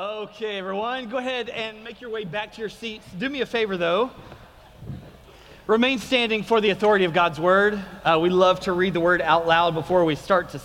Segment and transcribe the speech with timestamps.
[0.00, 3.04] Okay, everyone, go ahead and make your way back to your seats.
[3.18, 4.10] Do me a favor, though.
[5.66, 7.78] Remain standing for the authority of God's word.
[8.02, 10.60] Uh, we love to read the word out loud before we start to,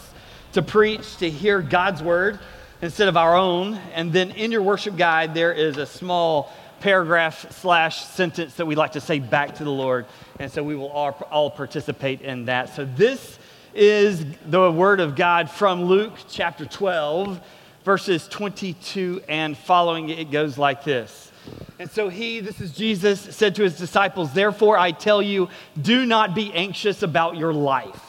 [0.53, 2.39] to preach, to hear God's word
[2.81, 3.73] instead of our own.
[3.93, 8.75] And then in your worship guide, there is a small paragraph slash sentence that we
[8.75, 10.05] like to say back to the Lord.
[10.39, 12.73] And so we will all, all participate in that.
[12.73, 13.37] So this
[13.73, 17.41] is the word of God from Luke chapter 12,
[17.85, 20.09] verses 22 and following.
[20.09, 21.31] It goes like this.
[21.77, 25.49] And so he, this is Jesus, said to his disciples, Therefore I tell you,
[25.79, 28.01] do not be anxious about your life,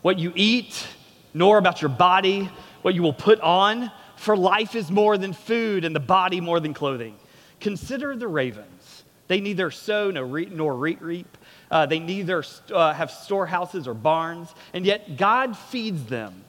[0.00, 0.86] what you eat,
[1.34, 3.92] nor about your body, what you will put on.
[4.16, 7.16] For life is more than food, and the body more than clothing.
[7.60, 9.04] Consider the ravens.
[9.28, 11.36] They neither sow nor reap.
[11.70, 16.44] Uh, they neither uh, have storehouses or barns, and yet God feeds them.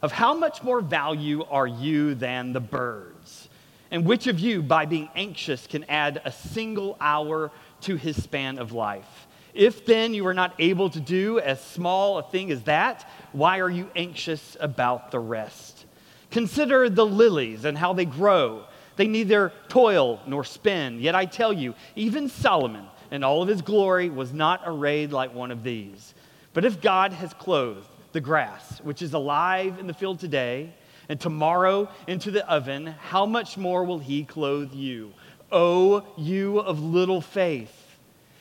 [0.00, 3.48] Of how much more value are you than the birds?
[3.90, 7.50] And which of you, by being anxious, can add a single hour
[7.82, 9.26] to his span of life?
[9.54, 13.58] If then you are not able to do as small a thing as that, why
[13.58, 15.86] are you anxious about the rest?
[16.30, 18.66] Consider the lilies and how they grow.
[18.94, 21.00] They neither toil nor spin.
[21.00, 25.34] Yet I tell you, even Solomon in all of his glory was not arrayed like
[25.34, 26.14] one of these.
[26.52, 30.72] But if God has clothed the grass, which is alive in the field today,
[31.08, 35.12] and tomorrow into the oven, how much more will he clothe you?
[35.50, 37.74] O you of little faith.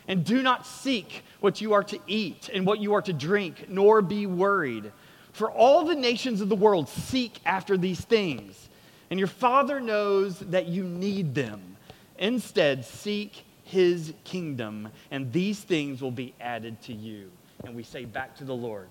[0.07, 3.65] And do not seek what you are to eat and what you are to drink,
[3.69, 4.91] nor be worried.
[5.33, 8.69] For all the nations of the world seek after these things,
[9.09, 11.77] and your Father knows that you need them.
[12.17, 17.29] Instead, seek his kingdom, and these things will be added to you.
[17.65, 18.87] And we say back to the Lord,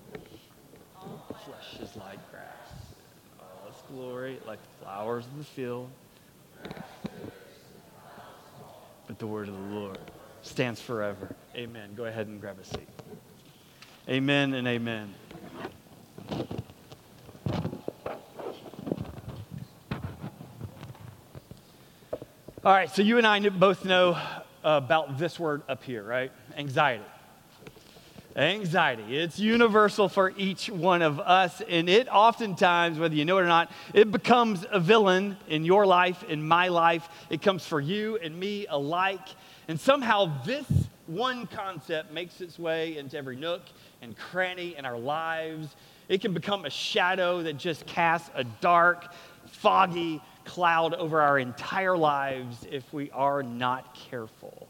[1.45, 2.43] flesh is like grass,
[3.39, 5.89] all its glory like the flowers of the field.
[9.07, 9.97] But the word of the Lord
[10.41, 11.35] stands forever.
[11.55, 11.93] Amen.
[11.95, 12.87] Go ahead and grab a seat.
[14.09, 15.13] Amen and amen.
[22.63, 26.31] All right, so you and I both know uh, about this word up here, right?
[26.57, 27.03] Anxiety.
[28.37, 29.17] Anxiety.
[29.17, 33.47] It's universal for each one of us, and it oftentimes, whether you know it or
[33.47, 37.09] not, it becomes a villain in your life, in my life.
[37.31, 39.27] It comes for you and me alike.
[39.67, 40.67] And somehow, this
[41.07, 43.63] one concept makes its way into every nook
[44.03, 45.75] and cranny in our lives.
[46.07, 49.11] It can become a shadow that just casts a dark,
[49.47, 54.67] foggy, cloud over our entire lives if we are not careful.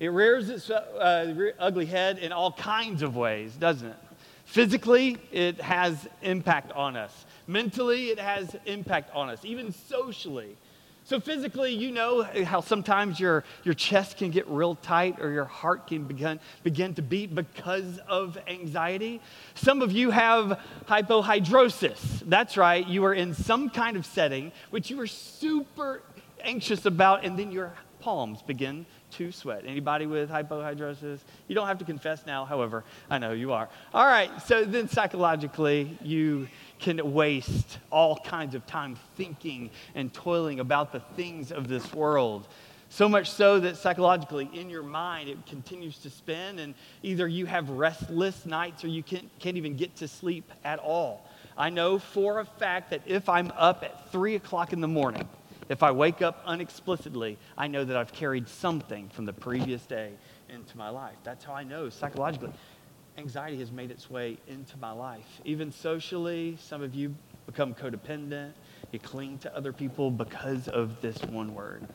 [0.00, 3.96] It rears its uh, ugly head in all kinds of ways, doesn't it?
[4.44, 7.26] Physically, it has impact on us.
[7.46, 9.44] Mentally, it has impact on us.
[9.44, 10.56] Even socially,
[11.08, 15.46] so, physically, you know how sometimes your, your chest can get real tight or your
[15.46, 19.22] heart can begin, begin to beat because of anxiety.
[19.54, 22.24] Some of you have hyperhidrosis.
[22.26, 26.02] That's right, you are in some kind of setting which you are super
[26.44, 29.64] anxious about, and then your palms begin to sweat.
[29.66, 31.20] Anybody with hyperhidrosis?
[31.46, 33.68] You don't have to confess now, however, I know you are.
[33.92, 36.48] All right, so then psychologically, you
[36.78, 42.46] can waste all kinds of time thinking and toiling about the things of this world.
[42.90, 47.46] So much so that psychologically in your mind it continues to spin, and either you
[47.46, 51.26] have restless nights or you can't, can't even get to sleep at all.
[51.56, 55.28] I know for a fact that if I'm up at 3 o'clock in the morning,
[55.68, 60.12] if I wake up unexplicitly, I know that I've carried something from the previous day
[60.48, 61.16] into my life.
[61.24, 62.52] That's how I know psychologically
[63.18, 65.40] anxiety has made its way into my life.
[65.44, 67.12] Even socially, some of you
[67.46, 68.52] become codependent.
[68.92, 71.86] You cling to other people because of this one word.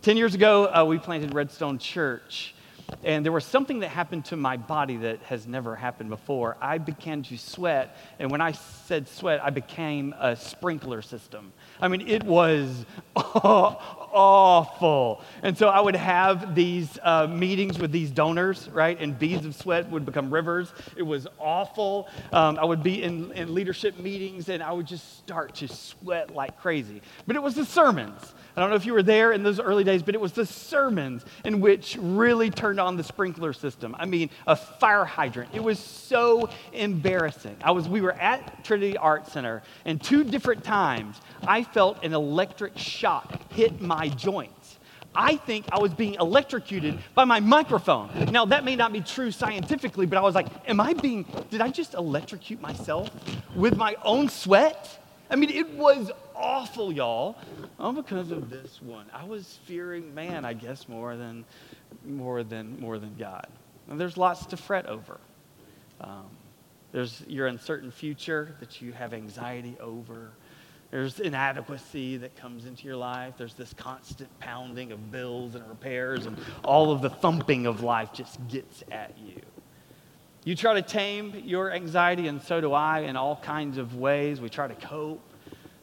[0.00, 2.54] Ten years ago, uh, we planted Redstone Church.
[3.02, 6.56] And there was something that happened to my body that has never happened before.
[6.60, 7.96] I began to sweat.
[8.18, 11.52] And when I said sweat, I became a sprinkler system.
[11.80, 12.84] I mean, it was
[14.12, 15.22] awful.
[15.42, 19.00] And so I would have these uh, meetings with these donors, right?
[19.00, 20.72] And beads of sweat would become rivers.
[20.96, 22.08] It was awful.
[22.32, 26.34] Um, I would be in, in leadership meetings and I would just start to sweat
[26.34, 27.02] like crazy.
[27.26, 28.34] But it was the sermons.
[28.56, 30.46] I don't know if you were there in those early days, but it was the
[30.46, 33.94] sermons in which really turned on the sprinkler system.
[33.98, 35.50] I mean, a fire hydrant.
[35.54, 37.56] It was so embarrassing.
[37.62, 41.16] I was, we were at Trinity Art Center, and two different times
[41.46, 44.78] I felt an electric shock hit my joints.
[45.14, 48.10] I think I was being electrocuted by my microphone.
[48.30, 51.60] Now, that may not be true scientifically, but I was like, am I being, did
[51.60, 53.10] I just electrocute myself
[53.56, 54.98] with my own sweat?
[55.30, 57.38] I mean, it was awful, y'all.
[57.78, 59.06] All because of this one.
[59.12, 61.44] I was fearing man, I guess, more than
[62.04, 63.46] more than more than God.
[63.88, 65.18] And there's lots to fret over.
[66.00, 66.26] Um,
[66.92, 70.30] there's your uncertain future that you have anxiety over.
[70.90, 73.34] There's inadequacy that comes into your life.
[73.38, 78.12] There's this constant pounding of bills and repairs, and all of the thumping of life
[78.12, 79.40] just gets at you.
[80.42, 84.40] You try to tame your anxiety, and so do I, in all kinds of ways.
[84.40, 85.20] We try to cope.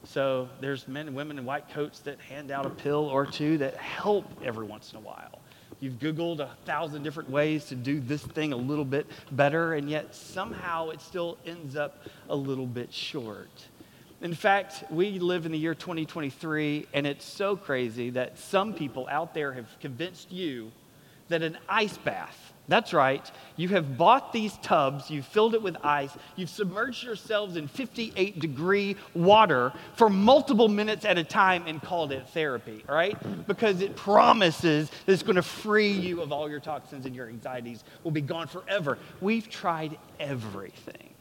[0.04, 3.60] So there's men and women in white coats that hand out a pill or two
[3.60, 5.42] that help every once in a while.
[5.80, 9.88] You've Googled a thousand different ways to do this thing a little bit better, and
[9.88, 13.52] yet somehow it still ends up a little bit short.
[14.22, 19.08] In fact, we live in the year 2023, and it's so crazy that some people
[19.08, 20.72] out there have convinced you
[21.28, 23.30] that an ice bath that's right.
[23.56, 28.40] You have bought these tubs, you've filled it with ice, you've submerged yourselves in 58
[28.40, 33.18] degree water for multiple minutes at a time and called it therapy, right?
[33.48, 37.30] Because it promises that it's going to free you of all your toxins and your
[37.30, 38.98] anxieties will be gone forever.
[39.22, 41.14] We've tried everything.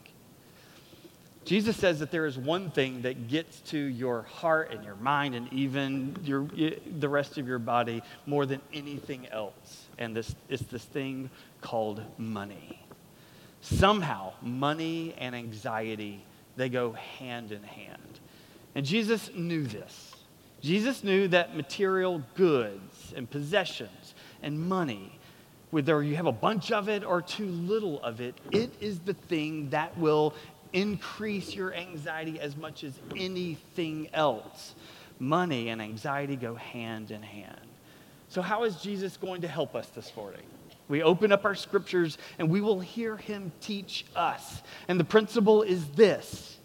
[1.45, 5.37] Jesus says that there is one thing that gets to your heart and your mind
[5.37, 6.49] and even your,
[6.99, 9.86] the rest of your body more than anything else.
[9.99, 12.81] And this, it's this thing called money.
[13.61, 16.25] Somehow, money and anxiety,
[16.57, 18.21] they go hand in hand.
[18.75, 20.15] And Jesus knew this.
[20.61, 25.19] Jesus knew that material goods and possessions and money,
[25.71, 29.15] whether you have a bunch of it or too little of it, it is the
[29.15, 30.35] thing that will
[30.73, 34.75] increase your anxiety as much as anything else.
[35.19, 37.61] Money and anxiety go hand in hand.
[38.29, 40.43] So, how is Jesus going to help us this morning?
[40.89, 44.63] We open up our scriptures and we will hear him teach us.
[44.89, 46.57] And the principle is this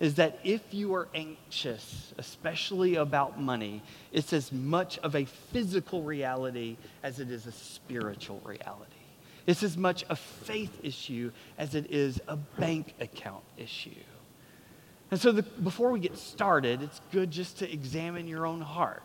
[0.00, 3.80] is that if you are anxious, especially about money,
[4.10, 8.90] it's as much of a physical reality as it is a spiritual reality.
[9.46, 13.90] It's as much a faith issue as it is a bank account issue.
[15.12, 19.02] And so, the, before we get started, it's good just to examine your own heart.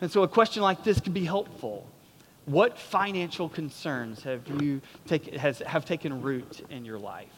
[0.00, 1.86] And so, a question like this can be helpful.
[2.44, 7.28] What financial concerns have you take, has, have taken root in your life?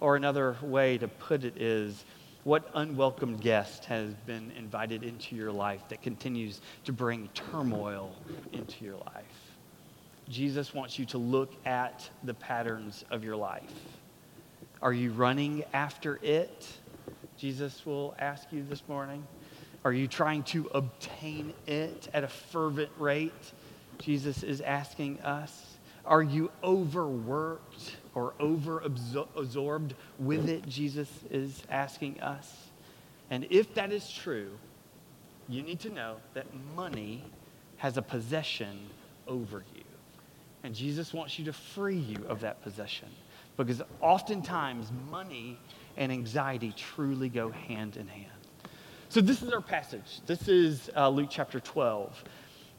[0.00, 2.04] Or another way to put it is,
[2.44, 8.14] what unwelcome guest has been invited into your life that continues to bring turmoil
[8.52, 9.48] into your life?
[10.28, 13.72] Jesus wants you to look at the patterns of your life.
[14.80, 16.68] Are you running after it?
[17.36, 19.26] Jesus will ask you this morning.
[19.88, 23.32] Are you trying to obtain it at a fervent rate?
[23.98, 25.78] Jesus is asking us.
[26.04, 30.68] Are you overworked or over absorbed with it?
[30.68, 32.54] Jesus is asking us.
[33.30, 34.50] And if that is true,
[35.48, 36.44] you need to know that
[36.76, 37.24] money
[37.78, 38.90] has a possession
[39.26, 39.84] over you.
[40.64, 43.08] And Jesus wants you to free you of that possession
[43.56, 45.58] because oftentimes money
[45.96, 48.37] and anxiety truly go hand in hand.
[49.10, 50.20] So, this is our passage.
[50.26, 52.24] This is uh, Luke chapter 12.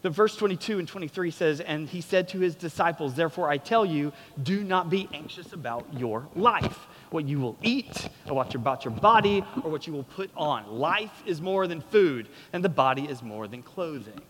[0.03, 3.83] The verse 22 and 23 says, And he said to his disciples, Therefore I tell
[3.83, 8.85] you, do not be anxious about your life, what you will eat, or what about
[8.85, 10.71] your body, or what you will put on.
[10.71, 14.21] Life is more than food, and the body is more than clothing.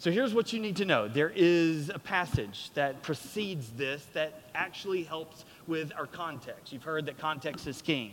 [0.00, 4.44] So here's what you need to know there is a passage that precedes this that
[4.54, 6.72] actually helps with our context.
[6.72, 8.12] You've heard that context is king.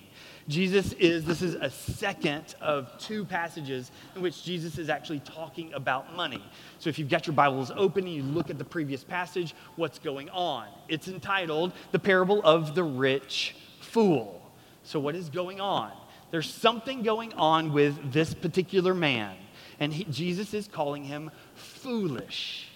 [0.49, 5.71] Jesus is, this is a second of two passages in which Jesus is actually talking
[5.71, 6.43] about money.
[6.77, 9.97] So if you've got your Bibles open and you look at the previous passage, what's
[9.97, 10.67] going on?
[10.89, 14.41] It's entitled The Parable of the Rich Fool.
[14.83, 15.93] So, what is going on?
[16.31, 19.37] There's something going on with this particular man,
[19.79, 22.67] and he, Jesus is calling him foolish,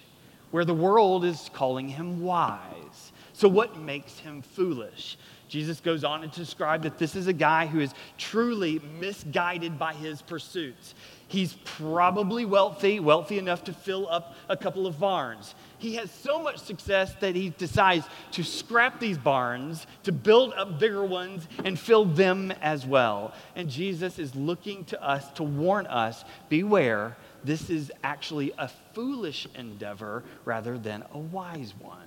[0.50, 3.12] where the world is calling him wise.
[3.32, 5.16] So, what makes him foolish?
[5.48, 9.92] Jesus goes on to describe that this is a guy who is truly misguided by
[9.92, 10.94] his pursuits.
[11.28, 15.54] He's probably wealthy, wealthy enough to fill up a couple of barns.
[15.76, 20.78] He has so much success that he decides to scrap these barns, to build up
[20.78, 23.34] bigger ones, and fill them as well.
[23.54, 29.46] And Jesus is looking to us to warn us beware this is actually a foolish
[29.54, 32.06] endeavor rather than a wise one.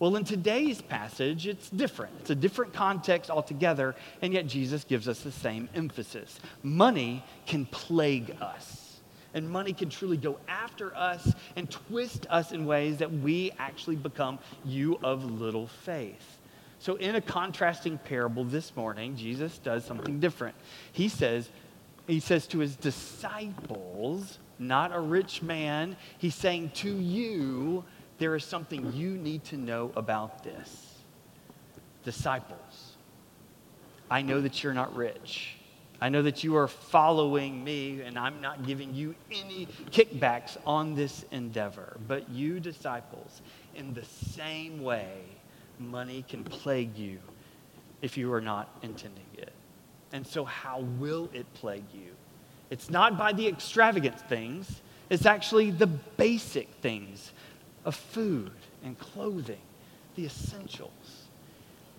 [0.00, 2.14] Well, in today's passage, it's different.
[2.20, 6.40] It's a different context altogether, and yet Jesus gives us the same emphasis.
[6.62, 9.00] Money can plague us,
[9.34, 13.96] and money can truly go after us and twist us in ways that we actually
[13.96, 16.38] become you of little faith.
[16.78, 20.56] So, in a contrasting parable this morning, Jesus does something different.
[20.92, 21.50] He says,
[22.10, 27.84] he says to his disciples, not a rich man, he's saying to you,
[28.18, 31.02] there is something you need to know about this.
[32.04, 32.96] Disciples,
[34.10, 35.56] I know that you're not rich.
[36.02, 40.94] I know that you are following me, and I'm not giving you any kickbacks on
[40.94, 41.98] this endeavor.
[42.08, 43.42] But you, disciples,
[43.74, 45.10] in the same way,
[45.78, 47.18] money can plague you
[48.00, 49.52] if you are not intending it.
[50.12, 52.10] And so, how will it plague you?
[52.70, 57.32] It's not by the extravagant things, it's actually the basic things
[57.84, 58.52] of food
[58.84, 59.60] and clothing,
[60.14, 60.90] the essentials.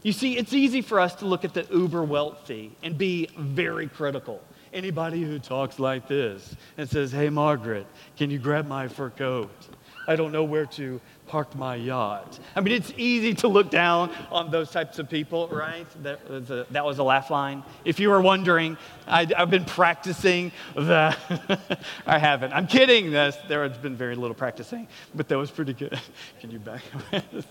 [0.03, 3.87] You see, it's easy for us to look at the uber wealthy and be very
[3.87, 4.41] critical.
[4.73, 7.85] Anybody who talks like this and says, Hey, Margaret,
[8.17, 9.51] can you grab my fur coat?
[10.07, 10.99] I don't know where to
[11.31, 12.39] park my yacht.
[12.57, 15.87] I mean, it's easy to look down on those types of people, right?
[16.03, 17.63] That was a, that was a laugh line.
[17.85, 21.17] If you were wondering, I, have been practicing that.
[22.05, 22.51] I haven't.
[22.51, 23.11] I'm kidding.
[23.11, 25.97] This, there has been very little practicing, but that was pretty good.
[26.41, 26.83] Can you back
[27.13, 27.23] up?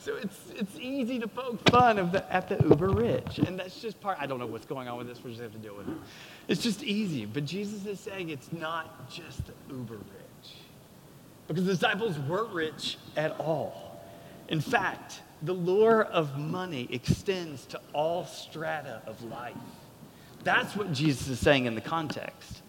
[0.00, 3.40] So it's, it's easy to poke fun of the, at the uber rich.
[3.40, 5.52] And that's just part, I don't know what's going on with this, we just have
[5.52, 5.96] to deal with it.
[6.46, 7.26] It's just easy.
[7.26, 10.27] But Jesus is saying it's not just the uber rich.
[11.48, 14.00] Because the disciples weren't rich at all.
[14.48, 19.56] In fact, the lure of money extends to all strata of life.
[20.44, 22.62] That's what Jesus is saying in the context.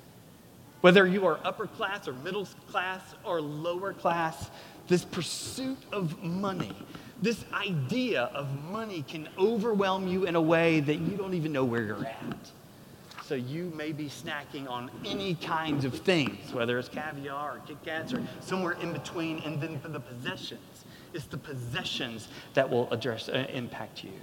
[0.82, 4.50] Whether you are upper class or middle class or lower class,
[4.88, 6.74] this pursuit of money
[7.22, 11.66] this idea of money can overwhelm you in a way that you don't even know
[11.66, 12.52] where you're at.
[13.30, 17.78] So you may be snacking on any kinds of things, whether it's caviar or Kit
[17.86, 19.38] Kats or somewhere in between.
[19.44, 24.14] And then for the possessions, it's the possessions that will address uh, impact you.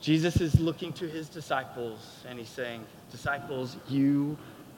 [0.00, 4.34] Jesus is looking to his disciples and he's saying, disciples, you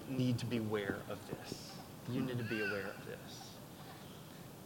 [0.08, 1.70] need to be aware of this.
[2.10, 3.38] You need to be aware of this.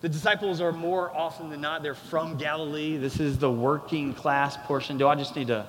[0.01, 2.97] The disciples are more often than not, they're from Galilee.
[2.97, 4.97] This is the working class portion.
[4.97, 5.67] Do I just need to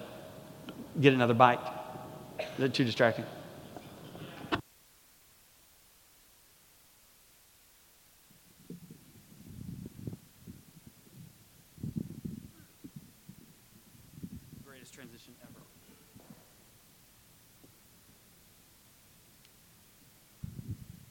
[1.01, 1.59] get another bite?
[2.39, 3.25] Is that too distracting?
[14.65, 15.61] Greatest transition ever.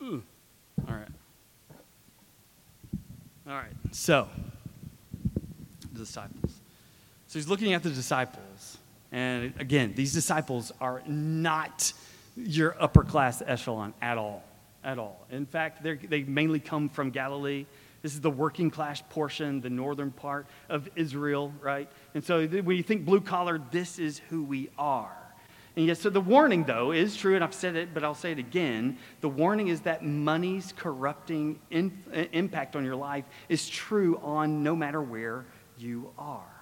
[0.03, 0.23] Ooh.
[0.89, 1.09] All right.
[3.49, 4.29] All right, so
[5.93, 6.61] the disciples.
[7.29, 8.79] So he's looking at the disciples.
[9.17, 11.95] And again, these disciples are not
[12.37, 14.45] your upper class echelon at all.
[14.85, 15.27] At all.
[15.31, 17.65] In fact, they mainly come from Galilee.
[18.03, 21.91] This is the working class portion, the northern part of Israel, right?
[22.13, 25.17] And so when you think blue collar, this is who we are.
[25.77, 28.33] And yes, so the warning, though, is true, and I've said it, but I'll say
[28.33, 28.99] it again.
[29.23, 34.77] The warning is that money's corrupting in, impact on your life is true on no
[34.77, 35.47] matter where
[35.79, 36.56] you are.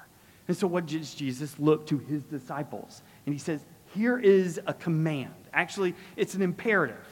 [0.47, 3.03] And so, what does Jesus look to his disciples?
[3.27, 5.35] And he says, Here is a command.
[5.53, 7.07] Actually, it's an imperative.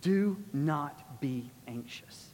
[0.00, 2.30] Do not be anxious.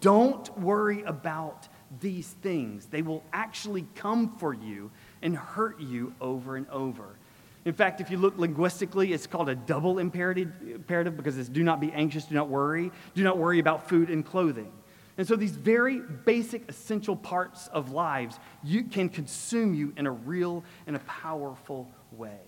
[0.00, 1.68] Don't worry about
[2.00, 2.86] these things.
[2.86, 4.90] They will actually come for you
[5.22, 7.16] and hurt you over and over.
[7.64, 11.62] In fact, if you look linguistically, it's called a double imperative, imperative because it's do
[11.62, 14.72] not be anxious, do not worry, do not worry about food and clothing.
[15.20, 20.10] And so these very basic, essential parts of lives you can consume you in a
[20.10, 22.40] real and a powerful way.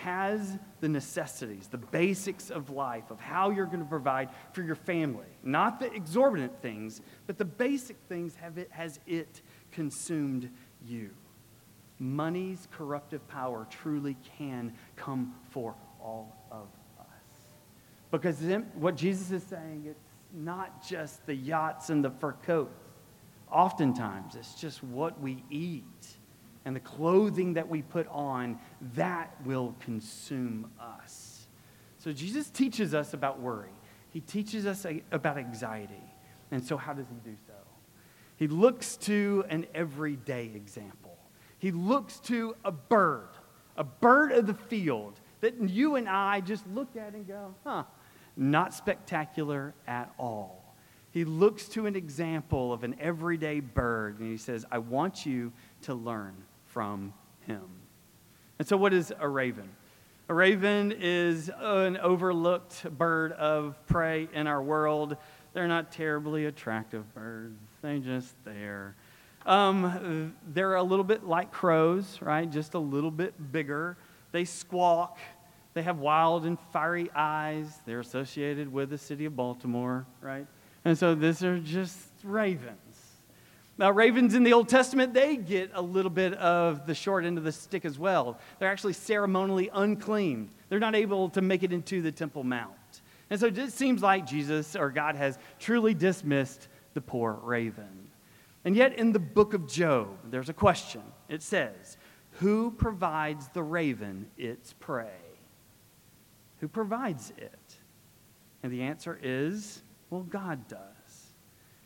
[0.00, 4.74] Has the necessities, the basics of life, of how you're going to provide for your
[4.74, 5.26] family.
[5.42, 10.48] Not the exorbitant things, but the basic things have it, has it consumed
[10.82, 11.10] you
[11.98, 16.68] money's corruptive power truly can come for all of
[16.98, 17.06] us.
[18.10, 18.40] Because
[18.74, 22.72] what Jesus is saying, it's not just the yachts and the fur coats.
[23.50, 25.84] Oftentimes, it's just what we eat
[26.64, 28.58] and the clothing that we put on
[28.94, 31.46] that will consume us.
[31.98, 33.70] So, Jesus teaches us about worry,
[34.10, 35.94] He teaches us about anxiety.
[36.50, 37.52] And so, how does He do so?
[38.36, 41.16] He looks to an everyday example
[41.58, 43.28] he looks to a bird,
[43.76, 47.84] a bird of the field that you and I just look at and go, huh,
[48.36, 50.74] not spectacular at all.
[51.10, 55.52] He looks to an example of an everyday bird and he says, I want you
[55.82, 56.34] to learn
[56.66, 57.14] from
[57.46, 57.62] him.
[58.58, 59.68] And so, what is a raven?
[60.28, 65.16] A raven is an overlooked bird of prey in our world.
[65.52, 68.94] They're not terribly attractive birds, they're just there.
[69.46, 72.50] Um, they're a little bit like crows, right?
[72.50, 73.96] Just a little bit bigger.
[74.32, 75.18] They squawk.
[75.76, 77.82] They have wild and fiery eyes.
[77.84, 80.46] They're associated with the city of Baltimore, right?
[80.86, 82.96] And so these are just ravens.
[83.76, 87.36] Now, ravens in the Old Testament, they get a little bit of the short end
[87.36, 88.38] of the stick as well.
[88.58, 92.72] They're actually ceremonially unclean, they're not able to make it into the Temple Mount.
[93.28, 98.08] And so it seems like Jesus or God has truly dismissed the poor raven.
[98.64, 101.02] And yet, in the book of Job, there's a question.
[101.28, 101.98] It says,
[102.40, 105.25] Who provides the raven its prey?
[106.60, 107.76] Who provides it?
[108.62, 110.80] And the answer is, well, God does.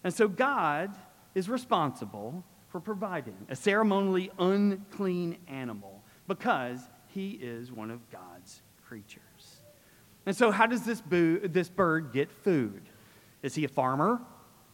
[0.04, 0.94] And so God
[1.34, 9.20] is responsible for providing a ceremonially unclean animal because he is one of God's creatures.
[10.26, 12.82] And so, how does this, boo- this bird get food?
[13.42, 14.20] Is he a farmer?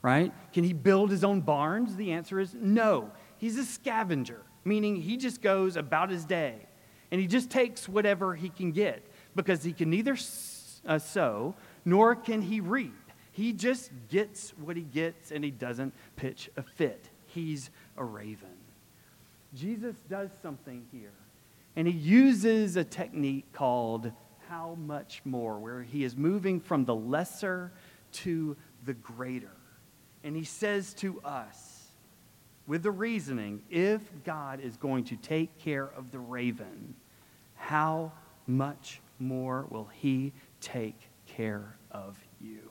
[0.02, 0.32] Right?
[0.52, 1.96] Can he build his own barns?
[1.96, 3.10] The answer is no.
[3.38, 6.66] He's a scavenger, meaning he just goes about his day
[7.10, 9.06] and he just takes whatever he can get
[9.36, 10.16] because he can neither
[10.86, 12.94] uh, sow nor can he reap.
[13.30, 17.10] He just gets what he gets and he doesn't pitch a fit.
[17.26, 18.48] He's a raven.
[19.54, 21.12] Jesus does something here,
[21.76, 24.10] and he uses a technique called
[24.48, 27.72] how much more, where he is moving from the lesser
[28.12, 29.56] to the greater.
[30.24, 31.88] And he says to us,
[32.66, 36.94] with the reasoning, if God is going to take care of the raven,
[37.54, 38.12] how
[38.46, 42.70] much more will he take care of you?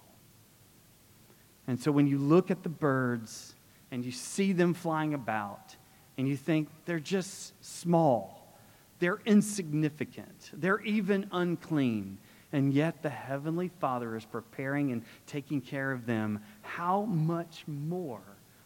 [1.67, 3.55] And so when you look at the birds
[3.91, 5.75] and you see them flying about
[6.17, 8.57] and you think they're just small,
[8.99, 12.17] they're insignificant, they're even unclean,
[12.53, 18.21] and yet the Heavenly Father is preparing and taking care of them, how much more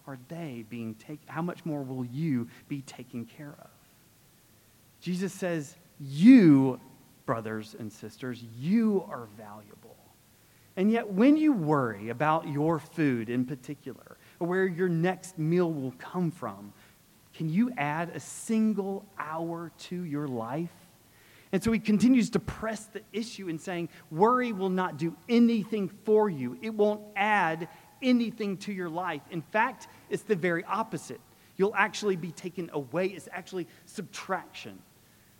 [0.05, 1.19] are they being taken?
[1.27, 3.69] How much more will you be taken care of?
[5.01, 6.79] Jesus says, You,
[7.29, 9.95] brothers and sisters, you are valuable.
[10.75, 15.71] And yet, when you worry about your food in particular, or where your next meal
[15.71, 16.73] will come from,
[17.35, 20.73] can you add a single hour to your life?
[21.51, 25.87] And so he continues to press the issue in saying, worry will not do anything
[26.05, 26.57] for you.
[26.63, 27.67] It won't add
[28.01, 29.21] anything to your life.
[29.29, 31.21] In fact, it's the very opposite.
[31.57, 33.05] You'll actually be taken away.
[33.09, 34.79] It's actually subtraction.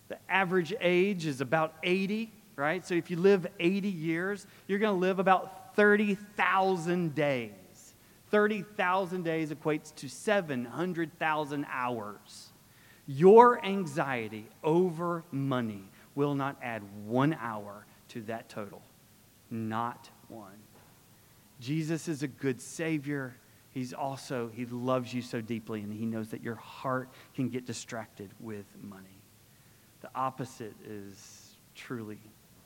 [0.10, 2.86] The average age is about 80 right?
[2.86, 7.54] So if you live 80 years, you're going to live about 30,000 days.
[8.32, 12.50] 30,000 days equates to 700,000 hours.
[13.08, 18.82] Your anxiety over money will not add one hour to that total.
[19.50, 20.60] Not one.
[21.60, 23.36] Jesus is a good Savior.
[23.72, 27.66] He's also, He loves you so deeply, and He knows that your heart can get
[27.66, 29.19] distracted with money.
[30.02, 32.20] The opposite is truly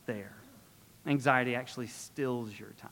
[0.05, 0.35] there.
[1.05, 2.91] Anxiety actually stills your time.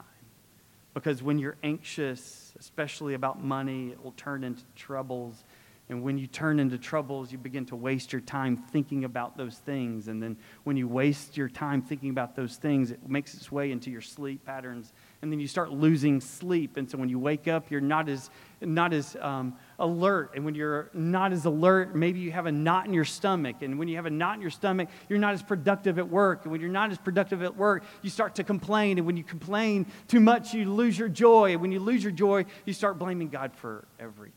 [0.93, 5.43] Because when you're anxious, especially about money, it will turn into troubles
[5.91, 9.57] and when you turn into troubles, you begin to waste your time thinking about those
[9.57, 10.07] things.
[10.07, 13.73] And then when you waste your time thinking about those things, it makes its way
[13.73, 14.93] into your sleep patterns.
[15.21, 16.77] And then you start losing sleep.
[16.77, 18.29] And so when you wake up, you're not as,
[18.61, 20.31] not as um, alert.
[20.35, 23.57] And when you're not as alert, maybe you have a knot in your stomach.
[23.61, 26.43] And when you have a knot in your stomach, you're not as productive at work.
[26.43, 28.97] And when you're not as productive at work, you start to complain.
[28.97, 31.51] And when you complain too much, you lose your joy.
[31.51, 34.35] And when you lose your joy, you start blaming God for everything.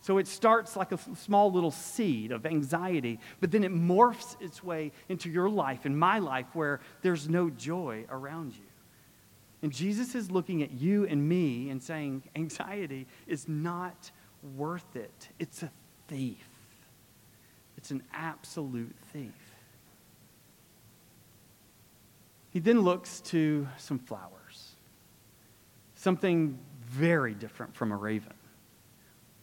[0.00, 4.62] So it starts like a small little seed of anxiety, but then it morphs its
[4.62, 8.62] way into your life and my life where there's no joy around you.
[9.62, 14.12] And Jesus is looking at you and me and saying, anxiety is not
[14.56, 15.28] worth it.
[15.38, 15.70] It's a
[16.08, 16.48] thief,
[17.76, 19.32] it's an absolute thief.
[22.50, 24.76] He then looks to some flowers,
[25.94, 28.32] something very different from a raven.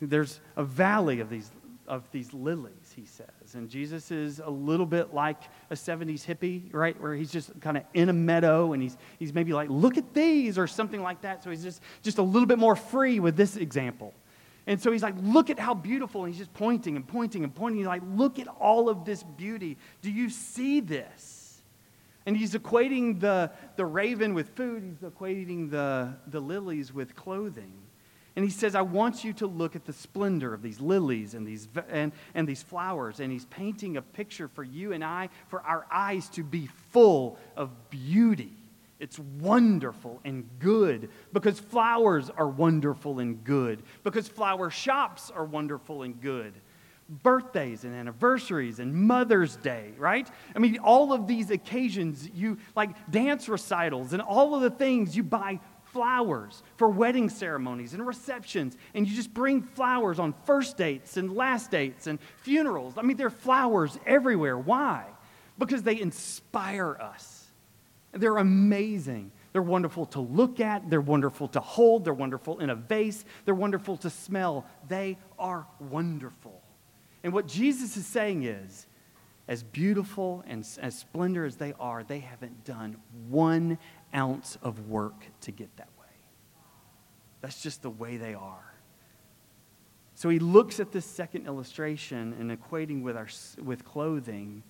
[0.02, 1.52] There's a valley of these,
[1.88, 3.28] of these lilies, he says.
[3.54, 5.38] And Jesus is a little bit like
[5.70, 7.00] a 70s hippie, right?
[7.00, 10.14] Where he's just kind of in a meadow and he's, he's maybe like, look at
[10.14, 11.44] these or something like that.
[11.44, 14.14] So he's just, just a little bit more free with this example.
[14.66, 16.24] And so he's like, look at how beautiful.
[16.24, 17.80] And he's just pointing and pointing and pointing.
[17.80, 19.78] He's like, look at all of this beauty.
[20.02, 21.62] Do you see this?
[22.26, 27.74] And he's equating the, the raven with food, he's equating the, the lilies with clothing.
[28.36, 31.46] And he says, I want you to look at the splendor of these lilies and
[31.46, 33.20] these, and, and these flowers.
[33.20, 37.38] And he's painting a picture for you and I, for our eyes to be full
[37.56, 38.54] of beauty
[39.00, 46.04] It's wonderful and good because flowers are wonderful and good, because flower shops are wonderful
[46.04, 46.54] and good.
[47.10, 50.30] Birthdays and anniversaries and Mother's Day, right?
[50.56, 55.16] I mean, all of these occasions, you like dance recitals and all of the things,
[55.16, 60.78] you buy flowers for wedding ceremonies and receptions, and you just bring flowers on first
[60.78, 62.98] dates and last dates and funerals.
[62.98, 64.58] I mean, there are flowers everywhere.
[64.58, 65.06] Why?
[65.58, 67.33] Because they inspire us
[68.14, 69.32] they're amazing.
[69.52, 73.54] They're wonderful to look at, they're wonderful to hold, they're wonderful in a vase, they're
[73.54, 74.66] wonderful to smell.
[74.88, 76.62] They are wonderful.
[77.24, 78.88] And what Jesus is saying is,
[79.48, 82.98] as beautiful and as splendor as they are, they haven't done
[83.30, 83.78] one
[84.16, 86.06] ounce of work to get that way.
[87.42, 88.74] That's just the way they are.
[90.16, 93.28] So he looks at this second illustration and equating with, our,
[93.62, 94.64] with clothing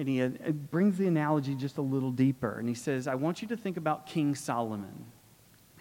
[0.00, 2.58] and he uh, uh, brings the analogy just a little deeper.
[2.58, 5.04] And he says, I want you to think about King Solomon.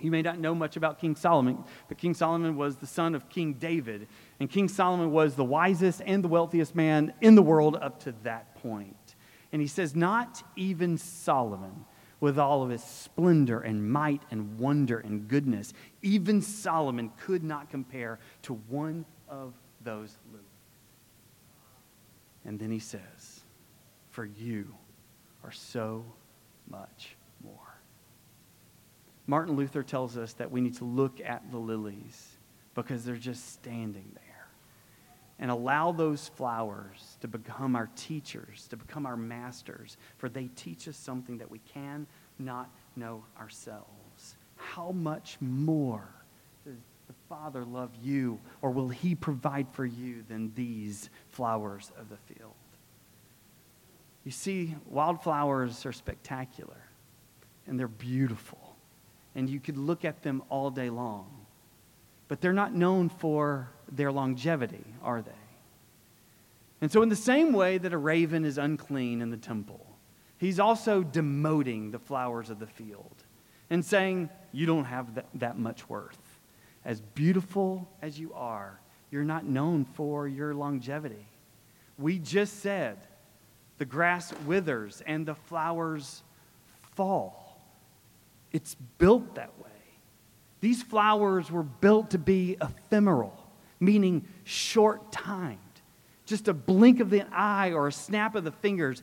[0.02, 3.30] You may not know much about King Solomon, but King Solomon was the son of
[3.30, 4.10] King David.
[4.42, 8.14] And King Solomon was the wisest and the wealthiest man in the world up to
[8.24, 9.16] that point.
[9.54, 11.86] And he says, Not even Solomon,
[12.20, 17.70] with all of his splendor and might and wonder and goodness, even Solomon could not
[17.70, 20.46] compare to one of those lilies.
[22.44, 23.39] And then he says,
[24.10, 24.74] for you
[25.44, 26.06] are so
[26.70, 27.54] much more.
[29.28, 32.28] Martin Luther tells us that we need to look at the lilies
[32.74, 34.24] because they're just standing there
[35.40, 40.88] and allow those flowers to become our teachers, to become our masters, for they teach
[40.88, 42.06] us something that we can
[42.38, 44.36] not know ourselves.
[44.58, 46.10] How much more
[46.66, 46.76] does
[47.08, 52.18] the Father love you, or will He provide for you than these flowers of the
[52.34, 52.54] field?
[54.30, 56.84] You see, wildflowers are spectacular
[57.66, 58.76] and they're beautiful,
[59.34, 61.48] and you could look at them all day long.
[62.28, 65.32] But they're not known for their longevity, are they?
[66.80, 69.84] And so, in the same way that a raven is unclean in the temple,
[70.38, 73.24] he's also demoting the flowers of the field
[73.72, 76.22] and saying, You don't have that, that much worth.
[76.86, 81.26] As beautiful as you are, you're not known for your longevity.
[81.98, 83.00] We just said
[83.80, 86.22] the grass withers and the flowers
[86.96, 87.60] fall.
[88.52, 89.70] It's built that way.
[90.62, 93.34] These flowers were built to be ephemeral,
[93.80, 95.58] meaning short timed.
[96.26, 99.02] Just a blink of the eye or a snap of the fingers,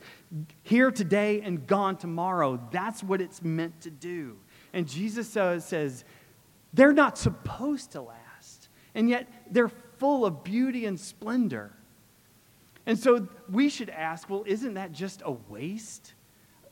[0.63, 2.59] here today and gone tomorrow.
[2.71, 4.37] That's what it's meant to do.
[4.71, 6.05] And Jesus says,
[6.73, 11.73] they're not supposed to last, and yet they're full of beauty and splendor.
[12.87, 16.13] And so we should ask well, isn't that just a waste?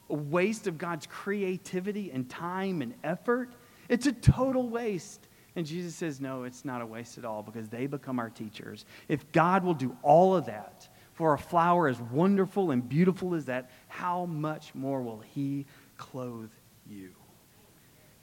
[0.10, 3.54] A waste of God's creativity and time and effort?
[3.90, 5.28] It's a total waste.
[5.58, 8.86] And Jesus says, no, it's not a waste at all because they become our teachers.
[9.10, 13.46] If God will do all of that for a flower as wonderful and beautiful as
[13.46, 15.66] that, how much more will He
[15.98, 16.52] clothe
[16.88, 17.12] you?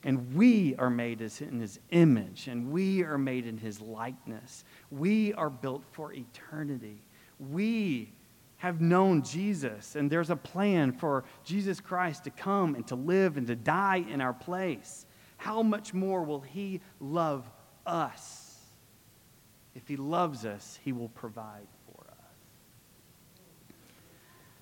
[0.05, 4.65] And we are made in his image, and we are made in his likeness.
[4.91, 7.03] We are built for eternity
[7.51, 8.13] we
[8.59, 13.37] have known Jesus, and there's a plan for Jesus Christ to come and to live
[13.37, 15.05] and to die in our place,
[15.37, 17.51] how much more will He love
[17.85, 18.57] us?
[19.75, 23.75] If He loves us, He will provide for us.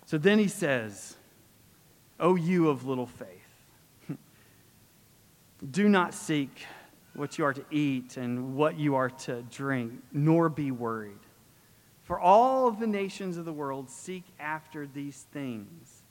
[0.07, 1.17] So then He says,
[2.19, 3.29] O you of little faith,
[5.71, 6.65] do not seek
[7.15, 11.19] what you are to eat and what you are to drink, nor be worried.
[12.11, 16.03] For all of the nations of the world seek after these things,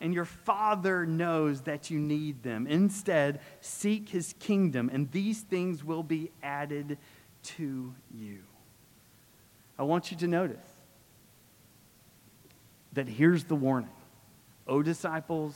[0.00, 2.66] and your Father knows that you need them.
[2.66, 6.98] Instead, seek his kingdom, and these things will be added
[7.44, 8.40] to you.
[9.78, 10.66] I want you to notice
[12.94, 13.94] that here's the warning.
[14.66, 15.54] O disciples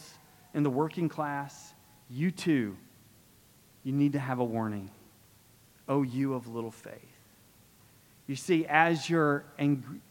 [0.54, 1.74] in the working class,
[2.08, 2.76] you too,
[3.82, 4.90] you need to have a warning.
[5.88, 7.17] O you of little faith.
[8.28, 9.46] You see, as your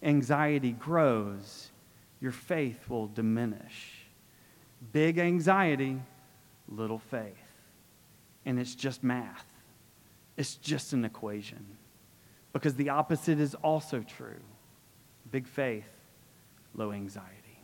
[0.01, 1.69] anxiety grows,
[2.19, 3.93] your faith will diminish.
[4.91, 6.01] Big anxiety,
[6.67, 7.37] little faith.
[8.43, 9.45] And it's just math,
[10.35, 11.77] it's just an equation.
[12.53, 14.41] Because the opposite is also true
[15.29, 15.85] big faith,
[16.73, 17.61] low anxiety.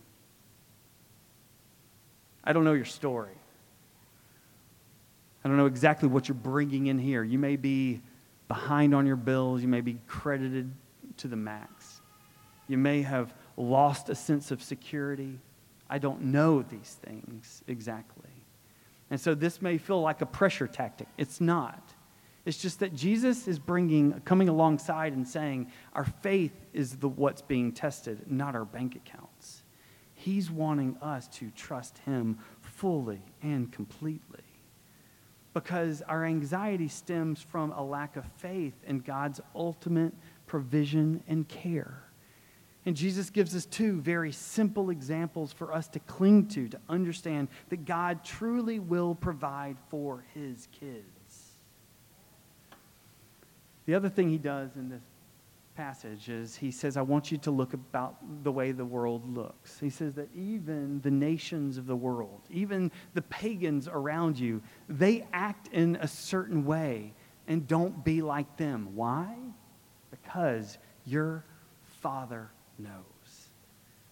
[2.44, 3.38] I don't know your story.
[5.44, 7.24] I don't know exactly what you're bringing in here.
[7.24, 8.02] You may be
[8.54, 9.64] behind on your bills.
[9.64, 10.72] You may be credited
[11.18, 12.02] to the max.
[12.68, 15.40] You may have lost a sense of security.
[15.90, 18.30] I don't know these things exactly.
[19.10, 21.08] And so this may feel like a pressure tactic.
[21.18, 21.82] It's not.
[22.46, 27.42] It's just that Jesus is bringing, coming alongside and saying, our faith is the what's
[27.42, 29.64] being tested, not our bank accounts.
[30.14, 34.43] He's wanting us to trust him fully and completely.
[35.54, 40.14] Because our anxiety stems from a lack of faith in God's ultimate
[40.48, 42.04] provision and care.
[42.86, 47.48] And Jesus gives us two very simple examples for us to cling to, to understand
[47.70, 51.06] that God truly will provide for his kids.
[53.86, 55.04] The other thing he does in this
[55.76, 59.80] passage is he says, I want you to look about the way the world looks.
[59.80, 65.26] He says that even the nations of the world, even the pagans around you, they
[65.34, 67.14] act in a certain way
[67.48, 68.90] and don't be like them.
[68.96, 69.36] Why?
[70.12, 71.44] Because your
[72.02, 73.50] Father knows.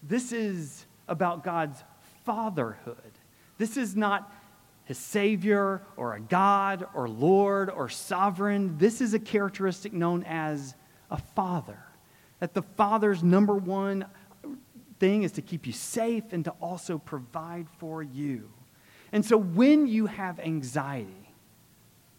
[0.02, 1.82] This is about God's
[2.24, 2.96] fatherhood.
[3.58, 4.32] This is not
[4.84, 8.76] his Savior or a God or Lord or sovereign.
[8.78, 10.74] This is a characteristic known as
[11.12, 11.78] a father.
[12.40, 14.06] That the father's number one
[14.98, 18.50] thing is to keep you safe and to also provide for you.
[19.12, 21.30] And so when you have anxiety,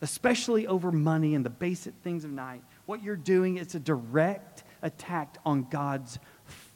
[0.02, 4.64] especially over money and the basic things of night, what you're doing is a direct
[4.82, 6.20] attack on God's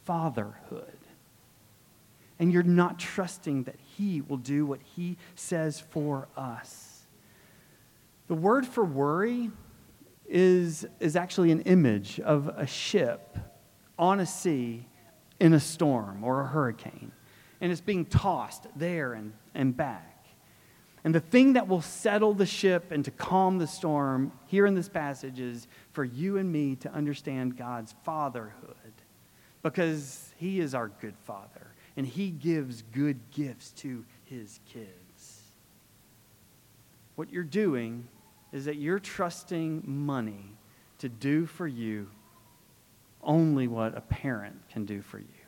[0.05, 0.97] fatherhood.
[2.39, 7.05] And you're not trusting that He will do what He says for us.
[8.27, 9.51] The word for worry
[10.27, 13.37] is, is actually an image of a ship
[13.97, 14.85] on a sea
[15.39, 17.11] in a storm or a hurricane.
[17.61, 20.17] And it's being tossed there and, and back.
[21.03, 24.75] And the thing that will settle the ship and to calm the storm here in
[24.75, 28.75] this passage is for you and me to understand God's fatherhood
[29.63, 35.41] because He is our good Father and He gives good gifts to His kids.
[37.15, 38.07] What you're doing
[38.57, 40.51] is that you're trusting money
[40.97, 42.09] to do for you
[43.21, 45.45] only what a parent can do for you,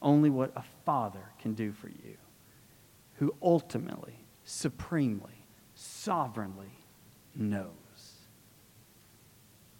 [0.00, 2.16] only what a father can do for you,
[3.14, 6.70] who ultimately, supremely, sovereignly
[7.34, 7.66] knows.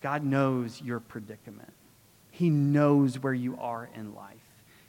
[0.01, 1.73] God knows your predicament.
[2.33, 4.35] He knows where you are in life.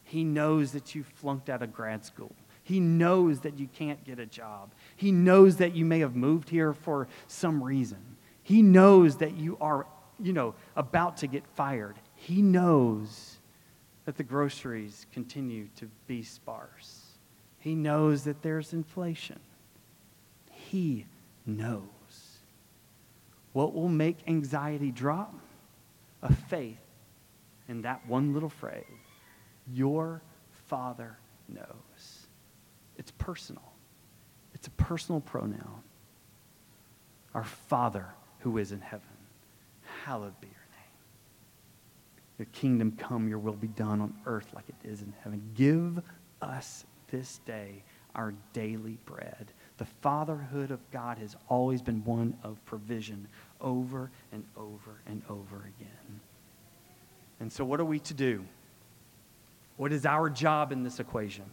[0.04, 2.34] He knows that you flunked out of grad school.
[2.70, 4.70] He knows that you can't get a job.
[4.96, 7.98] He knows that you may have moved here for some reason.
[8.44, 9.88] He knows that you are,
[10.22, 11.96] you know, about to get fired.
[12.14, 13.38] He knows
[14.06, 17.06] that the groceries continue to be sparse.
[17.58, 19.40] He knows that there's inflation.
[20.52, 21.08] He
[21.48, 21.82] knows.
[23.54, 25.34] What will make anxiety drop?
[26.22, 26.78] A faith
[27.68, 28.84] in that one little phrase
[29.74, 30.22] Your
[30.68, 31.89] Father knows.
[33.00, 33.64] It's personal,
[34.54, 35.82] it's a personal pronoun.
[37.34, 38.06] Our Father
[38.40, 39.08] who is in heaven,
[40.04, 40.98] hallowed be your name.
[42.38, 45.42] Your kingdom come, your will be done on earth like it is in heaven.
[45.56, 46.02] Give
[46.42, 47.84] us this day
[48.16, 49.54] our daily bread.
[49.78, 53.30] The fatherhood of God has always been one of provision
[53.62, 56.20] over and over and over again.
[57.40, 58.44] And so, what are we to do?
[59.78, 61.46] What is our job in this equation?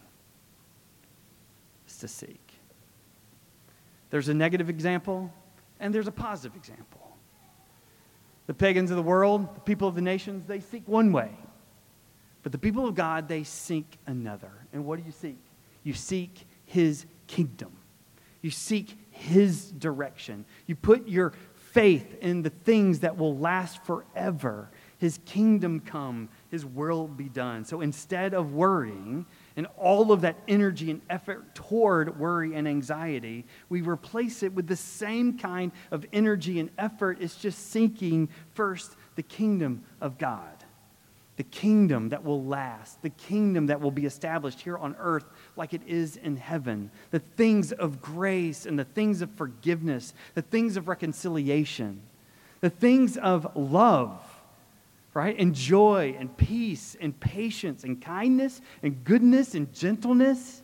[2.01, 2.53] To seek.
[4.11, 5.33] There's a negative example
[5.79, 7.17] and there's a positive example.
[8.45, 11.31] The pagans of the world, the people of the nations, they seek one way.
[12.43, 14.51] But the people of God, they seek another.
[14.73, 15.39] And what do you seek?
[15.83, 17.75] You seek his kingdom.
[18.41, 20.45] You seek his direction.
[20.67, 26.65] You put your faith in the things that will last forever his kingdom come, his
[26.65, 27.65] will be done.
[27.65, 29.25] So instead of worrying
[29.57, 34.67] and all of that energy and effort toward worry and anxiety, we replace it with
[34.67, 37.17] the same kind of energy and effort.
[37.19, 40.63] It's just seeking first the kingdom of God.
[41.37, 45.73] The kingdom that will last, the kingdom that will be established here on earth like
[45.73, 46.91] it is in heaven.
[47.09, 52.01] The things of grace and the things of forgiveness, the things of reconciliation,
[52.61, 54.26] the things of love
[55.17, 55.35] right?
[55.39, 60.61] And joy and peace and patience and kindness and goodness and gentleness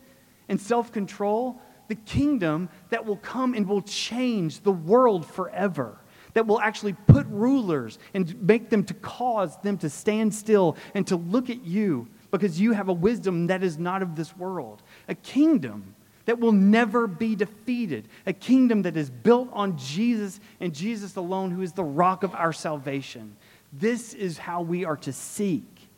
[0.48, 1.60] and self control.
[1.88, 5.98] The kingdom that will come and will change the world forever.
[6.34, 11.04] That will actually put rulers and make them to cause them to stand still and
[11.08, 14.84] to look at you because you have a wisdom that is not of this world.
[15.08, 18.08] A kingdom that will never be defeated.
[18.24, 22.34] A kingdom that is built on Jesus and Jesus alone, who is the rock of
[22.36, 23.36] our salvation.
[23.76, 25.88] This is how we are to seek.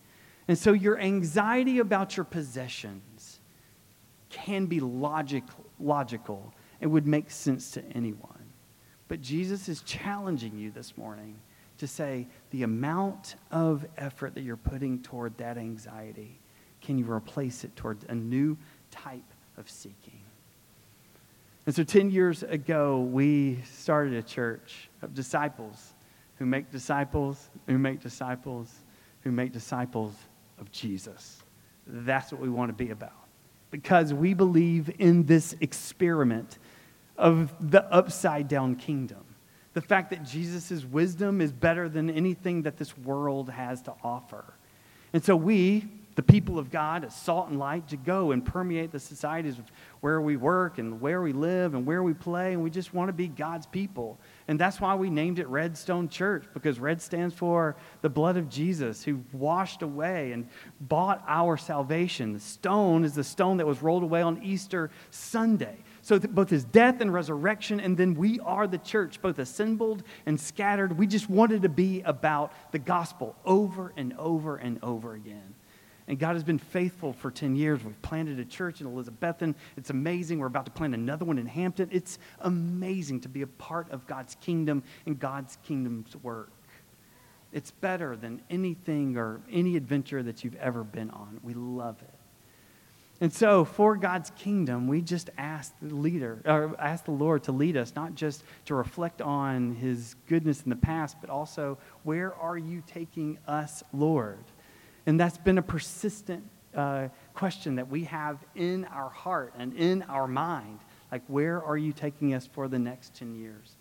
[0.48, 3.40] And so your anxiety about your possessions
[4.30, 5.44] can be logic,
[5.78, 8.30] logical it would make sense to anyone.
[9.08, 11.36] But Jesus is challenging you this morning
[11.78, 16.38] to say the amount of effort that you're putting toward that anxiety,
[16.80, 18.56] can you replace it toward a new
[18.90, 19.24] type
[19.56, 20.20] of seeking?
[21.66, 25.94] And so 10 years ago, we started a church of disciples
[26.38, 28.72] who make disciples, who make disciples,
[29.22, 30.14] who make disciples
[30.58, 31.42] of Jesus.
[31.86, 33.12] That's what we want to be about.
[33.70, 36.58] Because we believe in this experiment
[37.16, 39.24] of the upside down kingdom.
[39.72, 44.44] The fact that Jesus' wisdom is better than anything that this world has to offer.
[45.12, 48.90] And so we, the people of God, as salt and light, to go and permeate
[48.90, 49.56] the societies
[50.00, 52.54] where we work and where we live and where we play.
[52.54, 54.18] And we just want to be God's people.
[54.48, 58.48] And that's why we named it Redstone Church, because red stands for the blood of
[58.48, 60.48] Jesus who washed away and
[60.80, 62.32] bought our salvation.
[62.32, 65.76] The stone is the stone that was rolled away on Easter Sunday.
[66.00, 70.40] So, both his death and resurrection, and then we are the church, both assembled and
[70.40, 70.96] scattered.
[70.96, 75.54] We just wanted to be about the gospel over and over and over again.
[76.08, 77.82] And God has been faithful for 10 years.
[77.82, 79.54] We've planted a church in Elizabethton.
[79.76, 80.38] It's amazing.
[80.38, 81.88] We're about to plant another one in Hampton.
[81.90, 86.52] It's amazing to be a part of God's kingdom and God's kingdom's work.
[87.52, 91.40] It's better than anything or any adventure that you've ever been on.
[91.42, 92.14] We love it.
[93.20, 97.52] And so, for God's kingdom, we just ask the leader, or ask the Lord to
[97.52, 102.34] lead us, not just to reflect on His goodness in the past, but also, where
[102.34, 104.44] are you taking us, Lord?
[105.06, 110.02] And that's been a persistent uh, question that we have in our heart and in
[110.02, 110.80] our mind.
[111.10, 113.76] Like, where are you taking us for the next 10 years?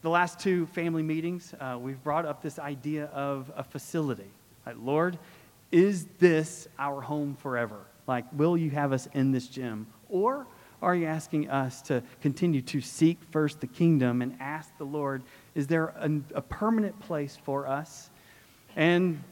[0.00, 4.30] The last two family meetings, uh, we've brought up this idea of a facility.
[4.64, 5.18] Like, Lord,
[5.70, 7.80] is this our home forever?
[8.06, 9.86] Like, will you have us in this gym?
[10.08, 10.46] Or
[10.80, 15.22] are you asking us to continue to seek first the kingdom and ask the Lord,
[15.54, 18.08] is there a, a permanent place for us?
[18.76, 19.22] And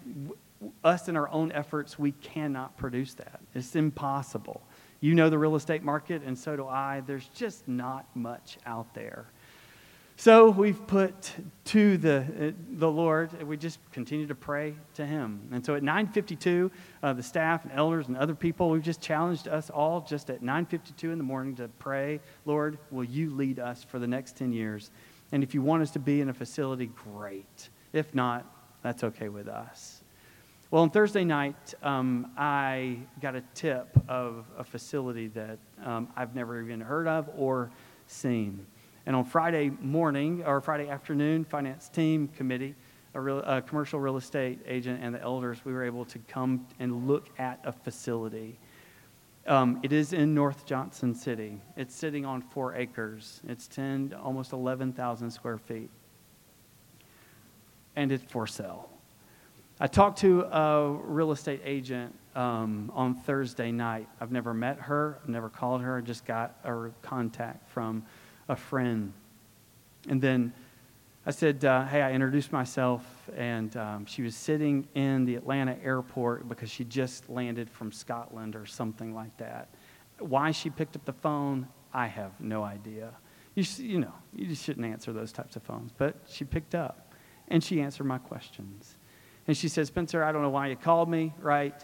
[0.85, 3.41] us in our own efforts, we cannot produce that.
[3.55, 4.63] It's impossible.
[5.01, 7.03] You know the real estate market, and so do I.
[7.07, 9.27] There's just not much out there.
[10.19, 11.33] So we've put
[11.67, 15.47] to the, uh, the Lord, we just continue to pray to Him.
[15.53, 16.71] And so at 9.52,
[17.03, 20.43] uh, the staff and elders and other people, we've just challenged us all just at
[20.43, 24.55] 9.52 in the morning to pray, Lord, will you lead us for the next 10
[24.55, 24.91] years?
[25.33, 27.69] And if you want us to be in a facility, great.
[27.93, 28.51] If not,
[28.83, 29.96] that's okay with us.
[30.77, 36.35] Well, on Thursday night, um, I got a tip of a facility that um, I've
[36.35, 37.71] never even heard of or
[38.07, 38.67] seen.
[39.07, 42.75] And on Friday morning or Friday afternoon, finance team committee,
[43.15, 46.67] a, real, a, commercial real estate agent, and the elders, we were able to come
[46.79, 48.59] and look at a facility.
[49.47, 51.59] Um, it is in North Johnson City.
[51.79, 53.41] It's sitting on four acres.
[53.49, 55.89] It's 10, almost 11,000 square feet.
[57.97, 58.91] And it's for sale.
[59.79, 64.09] I talked to a real estate agent um, on Thursday night.
[64.21, 68.03] I've never met her, I've never called her, I just got a contact from
[68.49, 69.13] a friend.
[70.09, 70.55] And then
[71.27, 73.05] I said, uh, Hey, I introduced myself,
[73.37, 78.57] and um, she was sitting in the Atlanta airport because she just landed from Scotland
[78.57, 79.69] or something like that.
[80.21, 83.11] Why she picked up the phone, I have no idea.
[83.55, 85.93] You, you know, you just shouldn't answer those types of phones.
[85.95, 87.13] But she picked up,
[87.49, 88.97] and she answered my questions.
[89.47, 91.75] And she said, Spencer, I don't know why you called me, right?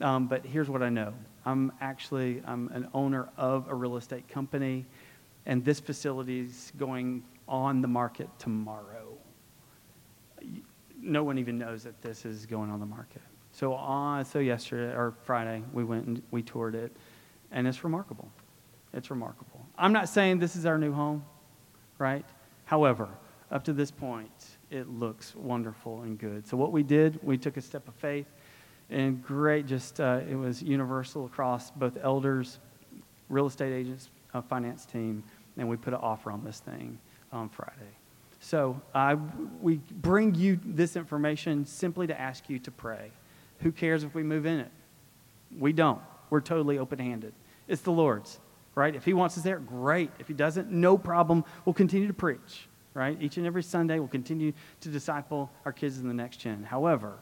[0.00, 1.14] Um, but here's what I know.
[1.44, 4.86] I'm actually I'm an owner of a real estate company
[5.46, 9.18] and this facility is going on the market tomorrow.
[11.00, 13.22] No one even knows that this is going on the market.
[13.52, 16.96] So, uh, so yesterday or Friday, we went and we toured it,
[17.50, 18.30] and it's remarkable.
[18.94, 19.66] It's remarkable.
[19.76, 21.24] I'm not saying this is our new home,
[21.98, 22.24] right?
[22.64, 23.08] However,
[23.50, 24.30] up to this point,
[24.72, 26.46] it looks wonderful and good.
[26.48, 28.26] So, what we did, we took a step of faith,
[28.90, 32.58] and great, just uh, it was universal across both elders,
[33.28, 35.22] real estate agents, uh, finance team,
[35.56, 36.98] and we put an offer on this thing
[37.32, 37.96] on Friday.
[38.40, 39.16] So uh,
[39.60, 43.12] we bring you this information simply to ask you to pray.
[43.60, 44.70] Who cares if we move in it?
[45.56, 46.00] We don't.
[46.30, 47.34] We're totally open handed.
[47.68, 48.40] It's the Lord's,
[48.74, 48.96] right?
[48.96, 50.10] If He wants us there, great.
[50.18, 51.44] If He doesn't, no problem.
[51.64, 53.16] We'll continue to preach, right?
[53.20, 56.62] Each and every Sunday, we'll continue to disciple our kids in the next gen.
[56.62, 57.18] However,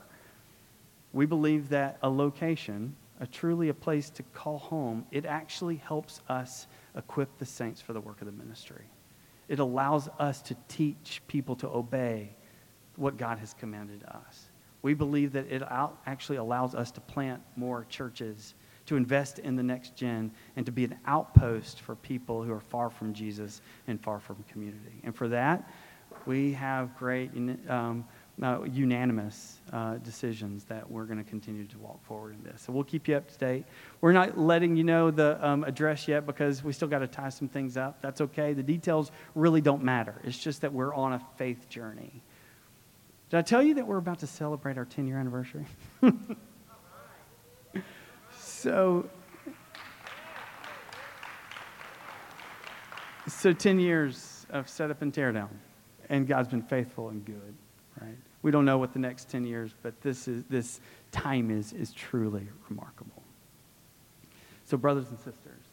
[1.13, 6.23] we believe that a location, a truly a place to call home, it actually helps
[6.29, 6.67] us
[6.97, 8.85] equip the saints for the work of the ministry.
[9.49, 12.37] It allows us to teach people to obey
[12.97, 14.51] what God has commanded us.
[14.83, 15.63] We believe that it
[16.07, 18.55] actually allows us to plant more churches,
[18.91, 22.61] to invest in the next gen, and to be an outpost for people who are
[22.61, 25.01] far from Jesus and far from community.
[25.05, 25.71] And for that,
[26.27, 27.31] we have great
[27.69, 28.05] um,
[28.43, 32.63] uh, unanimous uh, decisions that we're going to continue to walk forward in this.
[32.63, 33.65] So we'll keep you up to date.
[34.01, 37.29] We're not letting you know the um, address yet because we still got to tie
[37.29, 38.03] some things up.
[38.03, 38.55] That's okay.
[38.55, 40.21] The details really don't matter.
[40.25, 42.25] It's just that we're on a faith journey.
[43.29, 45.67] Did I tell you that we're about to celebrate our 10 year anniversary?
[48.61, 49.09] so,
[53.27, 55.49] so 10 years of setup and teardown,
[56.11, 57.55] and God's been faithful and good,
[58.01, 58.17] right?
[58.43, 60.81] We don't know what the next 10 years, but this, is, this
[61.11, 63.23] time is, is truly remarkable.
[64.67, 65.65] So, brothers and sisters,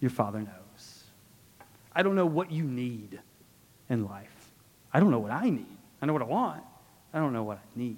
[0.00, 1.04] your Father knows.
[1.94, 3.18] I don't know what you need
[3.88, 4.52] in life.
[4.92, 5.66] I don't know what I need.
[6.02, 6.62] I know what I want.
[7.12, 7.96] I don't know what I need.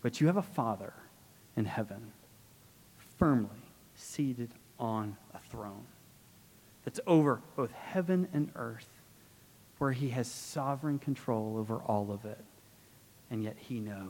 [0.00, 0.92] But you have a Father
[1.56, 2.12] in heaven,
[3.22, 4.50] firmly seated
[4.80, 5.86] on a throne
[6.84, 8.88] that's over both heaven and earth
[9.78, 12.44] where he has sovereign control over all of it.
[13.30, 14.08] And yet he knows.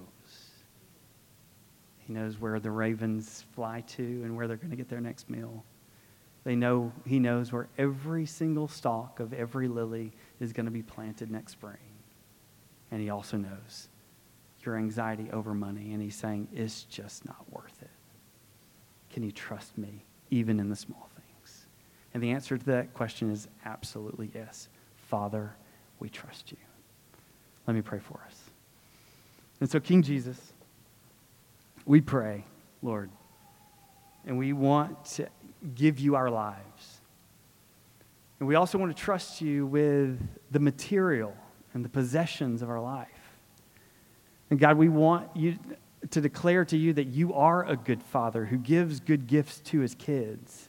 [1.99, 5.29] He knows where the ravens fly to and where they're going to get their next
[5.29, 5.63] meal.
[6.45, 10.83] They know he knows where every single stalk of every lily is going to be
[10.83, 11.77] planted next spring.
[12.91, 13.91] And he also knows
[14.65, 17.91] your anxiety over money and he's saying it's just not worth it.
[19.13, 21.67] Can you trust me even in the small things?
[22.15, 24.69] And the answer to that question is absolutely yes.
[25.09, 25.55] Father,
[26.01, 26.59] we trust you.
[27.67, 28.41] Let me pray for us.
[29.61, 30.53] And so, King Jesus,
[31.85, 32.45] we pray,
[32.83, 33.11] Lord,
[34.27, 35.29] and we want to
[35.75, 37.01] give you our lives.
[38.41, 40.19] And we also want to trust you with
[40.51, 41.37] the material
[41.75, 43.09] and the possessions of our life.
[44.51, 45.59] And God, we want you
[46.11, 49.81] to declare to you that you are a good father who gives good gifts to
[49.81, 50.69] his kids.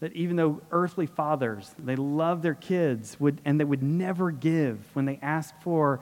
[0.00, 4.78] That even though earthly fathers, they love their kids would, and they would never give
[4.94, 6.00] when they ask for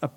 [0.00, 0.10] a,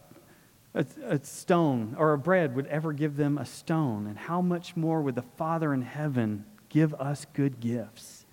[0.74, 4.08] a, a stone or a bread, would ever give them a stone.
[4.08, 8.26] And how much more would the Father in heaven give us good gifts?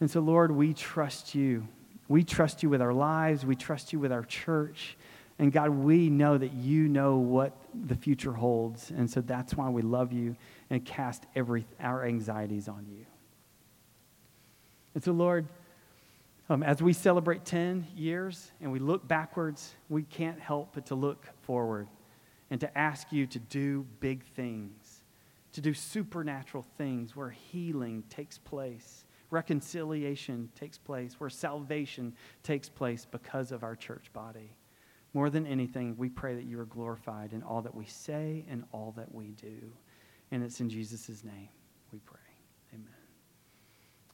[0.00, 1.68] And so, Lord, we trust you.
[2.08, 4.96] We trust you with our lives, we trust you with our church.
[5.42, 8.92] And God, we know that you know what the future holds.
[8.92, 10.36] And so that's why we love you
[10.70, 13.04] and cast every, our anxieties on you.
[14.94, 15.48] And so, Lord,
[16.48, 20.94] um, as we celebrate 10 years and we look backwards, we can't help but to
[20.94, 21.88] look forward
[22.52, 25.02] and to ask you to do big things,
[25.54, 32.14] to do supernatural things where healing takes place, reconciliation takes place, where salvation
[32.44, 34.54] takes place because of our church body.
[35.14, 38.64] More than anything, we pray that you are glorified in all that we say and
[38.72, 39.72] all that we do.
[40.30, 41.50] And it's in Jesus' name
[41.92, 42.18] we pray.
[42.72, 42.86] Amen.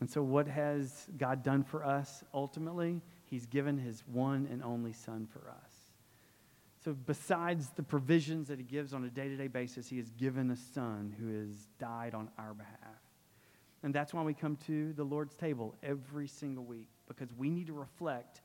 [0.00, 3.00] And so, what has God done for us ultimately?
[3.26, 5.72] He's given his one and only Son for us.
[6.84, 10.10] So, besides the provisions that he gives on a day to day basis, he has
[10.10, 13.02] given a Son who has died on our behalf.
[13.84, 17.68] And that's why we come to the Lord's table every single week, because we need
[17.68, 18.40] to reflect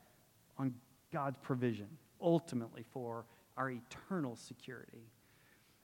[0.60, 0.76] on
[1.12, 1.88] God's provision
[2.24, 3.26] ultimately for
[3.58, 5.12] our eternal security.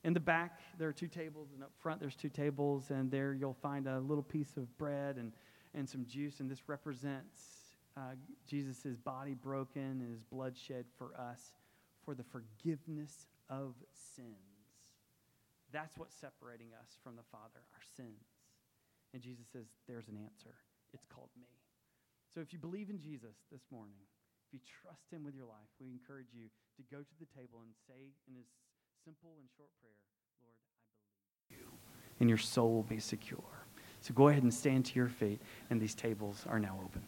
[0.03, 3.33] In the back, there are two tables, and up front, there's two tables, and there
[3.33, 5.33] you'll find a little piece of bread and
[5.73, 8.15] and some juice, and this represents uh,
[8.47, 11.51] Jesus' body broken and his blood shed for us
[12.03, 13.75] for the forgiveness of
[14.15, 14.27] sins.
[15.71, 18.25] That's what's separating us from the Father, our sins.
[19.13, 20.55] And Jesus says, There's an answer.
[20.93, 21.47] It's called me.
[22.33, 24.01] So if you believe in Jesus this morning,
[24.49, 27.61] if you trust him with your life, we encourage you to go to the table
[27.61, 28.47] and say in his
[29.05, 29.93] simple and short prayer,
[30.41, 31.69] Lord, I believe you,
[32.19, 33.43] and your soul will be secure.
[34.01, 35.39] So go ahead and stand to your feet,
[35.69, 37.03] and these tables are now open.